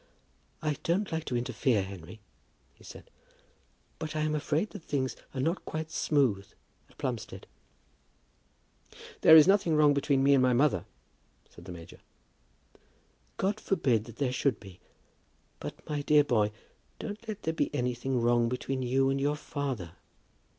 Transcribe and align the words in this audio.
"I 0.63 0.77
don't 0.81 1.11
like 1.11 1.25
to 1.25 1.37
interfere, 1.37 1.83
Henry," 1.83 2.21
he 2.73 2.83
said, 2.83 3.11
"but 3.99 4.15
I 4.15 4.21
am 4.21 4.33
afraid 4.33 4.71
that 4.71 4.81
things 4.81 5.15
are 5.35 5.39
not 5.39 5.63
quite 5.63 5.91
smooth 5.91 6.47
at 6.89 6.97
Plumstead." 6.97 7.45
"There 9.21 9.35
is 9.35 9.47
nothing 9.47 9.75
wrong 9.75 9.93
between 9.93 10.23
me 10.23 10.33
and 10.33 10.41
my 10.41 10.53
mother," 10.53 10.85
said 11.51 11.65
the 11.65 11.71
major. 11.71 11.99
"God 13.37 13.59
forbid 13.59 14.05
that 14.05 14.15
there 14.15 14.31
should 14.33 14.59
be; 14.59 14.79
but, 15.59 15.87
my 15.87 16.01
dear 16.01 16.23
boy, 16.23 16.51
don't 16.97 17.27
let 17.27 17.43
there 17.43 17.53
be 17.53 17.69
anything 17.71 18.19
wrong 18.19 18.49
between 18.49 18.81
you 18.81 19.11
and 19.11 19.21
your 19.21 19.35
father. 19.35 19.91